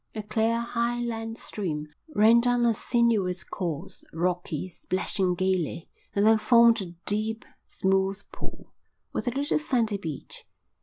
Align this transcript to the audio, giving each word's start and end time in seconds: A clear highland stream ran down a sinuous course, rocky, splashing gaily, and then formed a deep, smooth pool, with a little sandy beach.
A 0.15 0.23
clear 0.23 0.59
highland 0.61 1.37
stream 1.37 1.89
ran 2.15 2.39
down 2.41 2.65
a 2.65 2.73
sinuous 2.73 3.43
course, 3.43 4.03
rocky, 4.11 4.67
splashing 4.67 5.35
gaily, 5.35 5.89
and 6.15 6.25
then 6.25 6.39
formed 6.39 6.81
a 6.81 6.95
deep, 7.05 7.45
smooth 7.67 8.23
pool, 8.31 8.73
with 9.13 9.27
a 9.27 9.31
little 9.37 9.59
sandy 9.59 9.97
beach. 9.97 10.47